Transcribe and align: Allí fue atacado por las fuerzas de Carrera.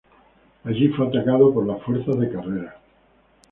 Allí 0.63 0.87
fue 0.87 1.05
atacado 1.05 1.53
por 1.53 1.63
las 1.67 1.79
fuerzas 1.83 2.17
de 2.17 2.31
Carrera. 2.31 2.79